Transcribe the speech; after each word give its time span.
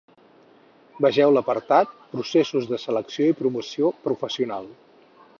Vegeu 1.05 1.33
l'apartat 1.35 1.91
Processos 2.15 2.65
de 2.71 2.79
selecció 2.85 3.27
i 3.33 3.35
promoció 3.43 3.91
professional. 4.07 4.67